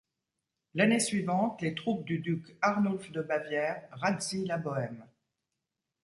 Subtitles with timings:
[0.73, 5.05] L'année suivante les troupes du duc Arnulf de Bavière razzient la Bohême.